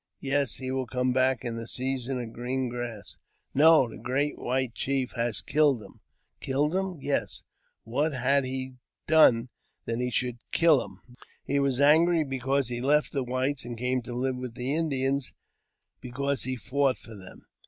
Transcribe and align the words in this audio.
^Yes, 0.23 0.57
he 0.57 0.71
will 0.71 0.87
come 0.87 1.13
back 1.13 1.45
in 1.45 1.55
the 1.57 1.67
season 1.67 2.19
of 2.19 2.33
green 2.33 2.69
grass." 2.69 3.19
No, 3.53 3.87
the 3.87 3.99
great 3.99 4.35
white 4.35 4.73
chief 4.73 5.11
has 5.11 5.43
killed 5.43 5.83
him." 5.83 5.99
"Killed 6.39 6.73
him!"'' 6.75 6.97
Yes." 7.01 7.43
".What 7.83 8.11
had 8.13 8.43
he 8.43 8.77
done 9.05 9.49
that 9.85 9.99
he 9.99 10.09
should 10.09 10.39
kill 10.51 10.83
him?" 10.83 11.01
I 11.03 11.17
324 11.45 11.53
AUTOBIOGBAPHY 11.53 11.53
OF 11.53 11.53
"He 11.53 11.59
was 11.59 11.81
angry 11.81 12.23
because 12.23 12.67
he 12.69 12.81
left 12.81 13.11
the 13.11 13.23
whites 13.23 13.63
and 13.63 13.77
came 13.77 14.01
to 14.01 14.11
Uv< 14.13 14.39
with 14.39 14.55
the 14.55 14.73
Indians— 14.73 15.35
because 16.01 16.45
he 16.45 16.55
fought 16.55 16.97
for 16.97 17.13
them." 17.15 17.45